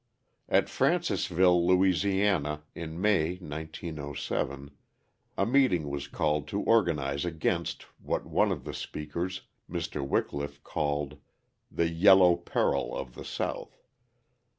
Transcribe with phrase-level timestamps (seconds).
[0.49, 1.61] At Francisville,
[2.43, 4.71] La., in May (1907),
[5.37, 10.03] a meeting was called to organise against what one of the speakers, Mr.
[10.03, 11.19] Wickliffe, called
[11.71, 13.79] the "yellow peril" of the South.